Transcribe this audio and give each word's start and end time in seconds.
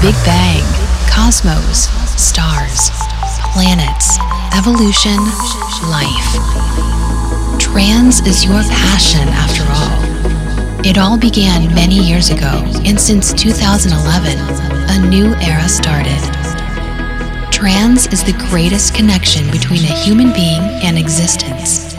Big 0.00 0.14
Bang, 0.24 0.62
cosmos, 1.10 1.88
stars, 2.14 2.90
planets, 3.52 4.16
evolution, 4.56 5.18
life. 5.90 6.30
Trance 7.58 8.24
is 8.24 8.44
your 8.44 8.62
passion 8.62 9.26
after 9.26 9.64
all. 9.66 10.86
It 10.86 10.98
all 10.98 11.18
began 11.18 11.74
many 11.74 11.98
years 11.98 12.30
ago, 12.30 12.62
and 12.86 12.98
since 12.98 13.32
2011, 13.32 14.38
a 14.38 15.08
new 15.08 15.34
era 15.42 15.68
started. 15.68 16.22
Trance 17.50 18.06
is 18.12 18.22
the 18.22 18.38
greatest 18.50 18.94
connection 18.94 19.50
between 19.50 19.82
a 19.82 19.98
human 20.04 20.32
being 20.32 20.62
and 20.84 20.96
existence. 20.96 21.92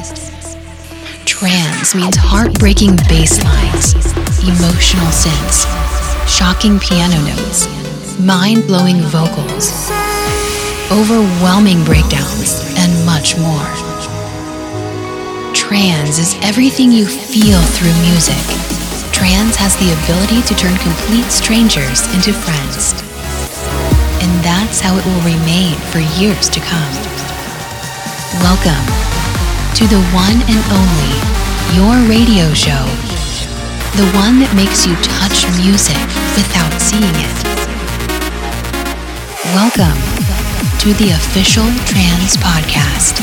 Trance 1.26 1.94
means 1.96 2.16
heartbreaking 2.16 2.96
bass 3.10 3.44
lines, 3.44 3.94
emotional 4.40 5.12
synths, 5.12 5.68
shocking 6.30 6.80
piano 6.80 7.20
notes, 7.28 7.68
mind 8.20 8.68
blowing 8.68 9.00
vocals, 9.08 9.90
overwhelming 10.92 11.84
breakdowns, 11.86 12.60
and 12.76 12.92
much 13.06 13.38
more. 13.40 13.72
Trance 15.56 16.20
is 16.20 16.36
everything 16.42 16.92
you 16.92 17.06
feel 17.06 17.62
through 17.80 17.96
music. 18.04 18.36
Trance 19.16 19.56
has 19.56 19.76
the 19.80 19.96
ability 20.04 20.44
to 20.44 20.56
turn 20.56 20.76
complete 20.84 21.32
strangers 21.32 22.04
into 22.12 22.36
friends. 22.36 22.92
And 24.20 24.32
that's 24.44 24.82
how 24.82 25.00
it 25.00 25.06
will 25.08 25.24
remain 25.24 25.76
for 25.88 26.04
years 26.20 26.50
to 26.50 26.60
come. 26.60 26.94
Welcome 28.44 28.84
to 29.80 29.88
the 29.88 30.04
one 30.12 30.44
and 30.44 30.62
only 30.76 31.16
Your 31.72 31.96
Radio 32.12 32.52
Show. 32.52 32.84
The 33.96 34.12
one 34.12 34.44
that 34.44 34.52
makes 34.60 34.86
you 34.86 34.96
touch 35.00 35.48
music 35.56 36.00
without 36.36 36.76
seeing 36.84 37.16
it. 37.16 37.49
Welcome 39.56 39.98
to 40.78 40.94
the 40.94 41.10
official 41.16 41.64
Trance 41.86 42.38
Podcast. 42.38 43.20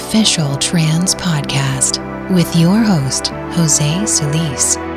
Official 0.00 0.56
trance 0.56 1.14
Podcast 1.14 2.00
with 2.34 2.56
your 2.56 2.82
host, 2.82 3.28
Jose 3.28 4.06
Solis. 4.06 4.89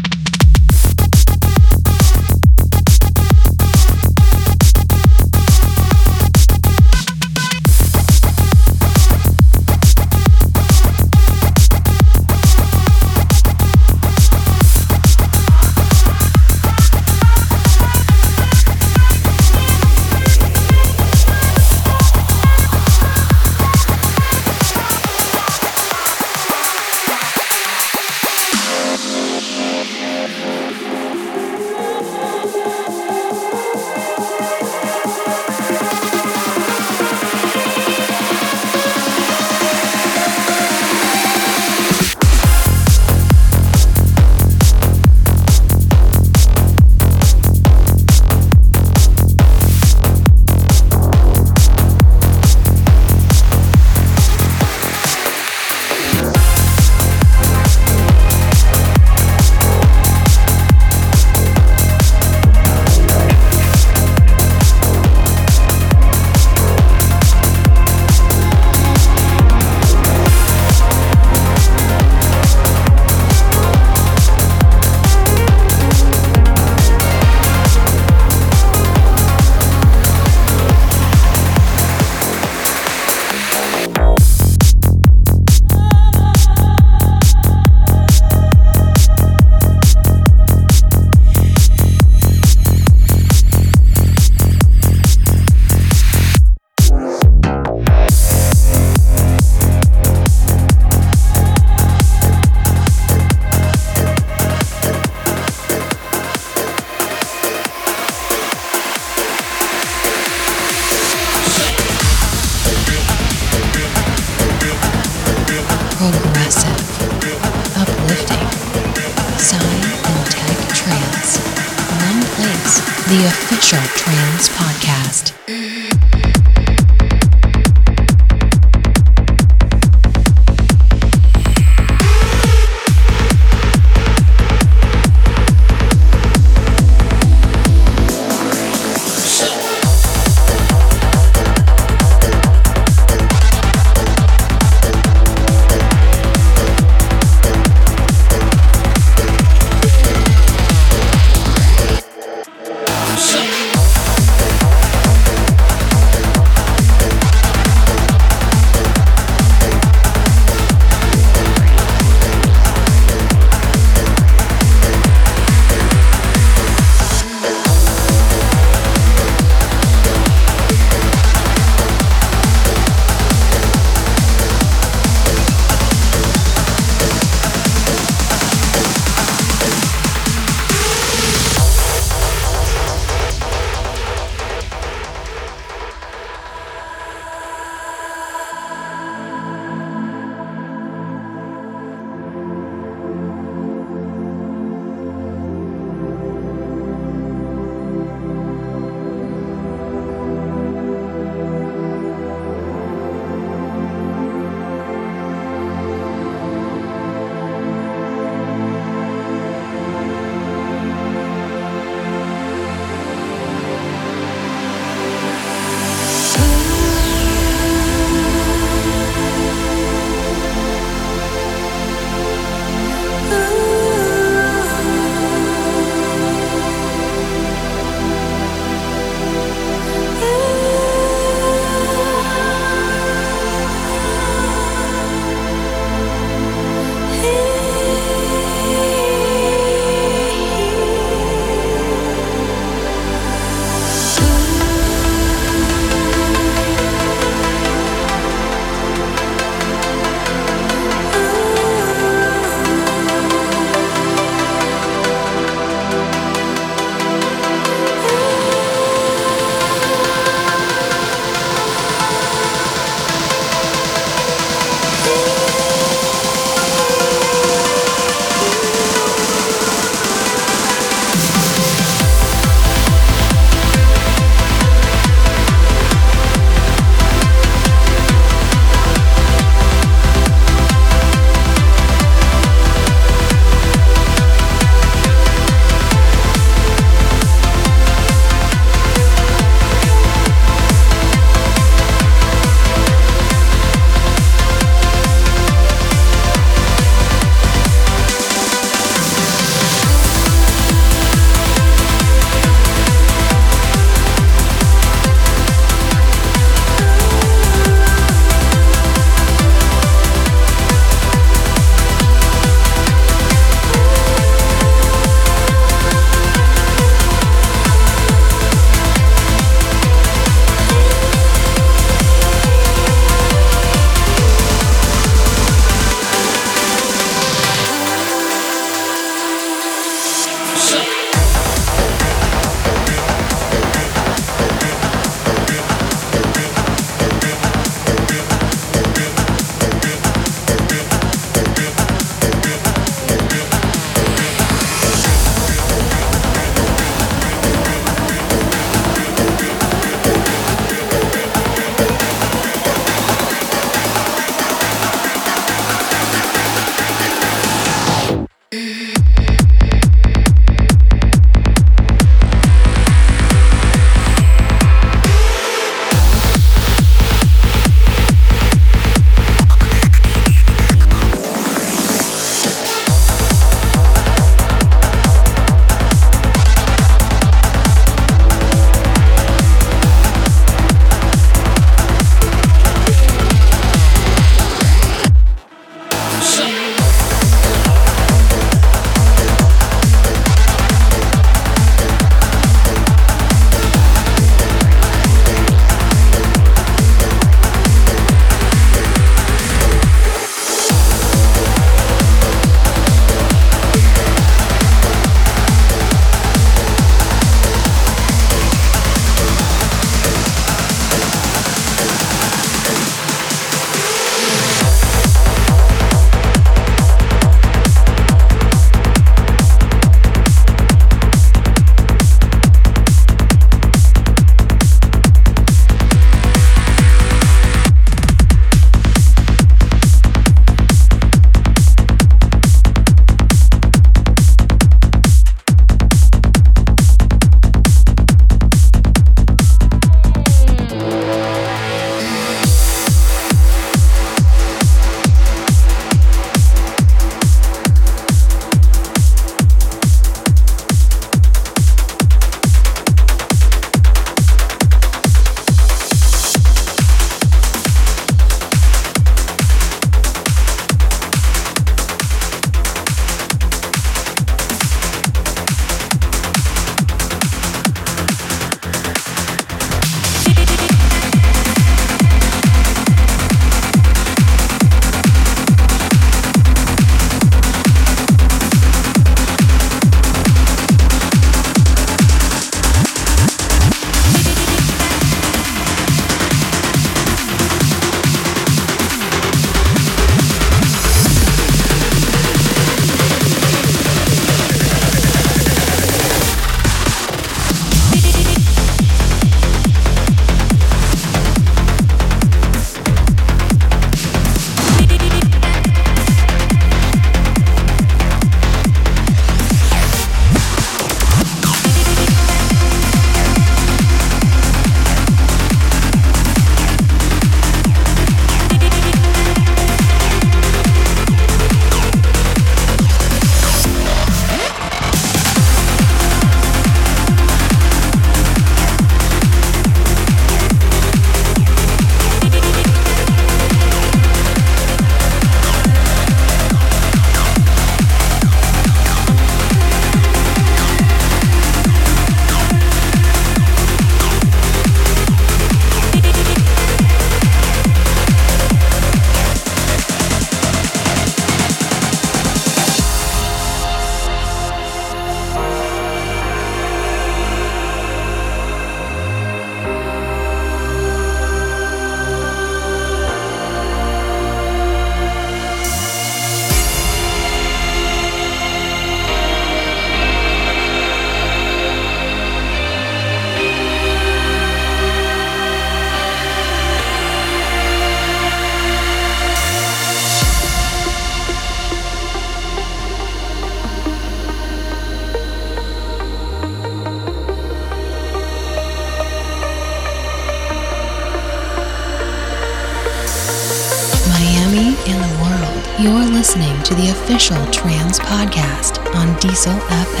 Trance 597.31 597.97
Podcast 597.99 598.83
on 598.93 599.17
Diesel 599.19 599.53
FM. 599.53 600.00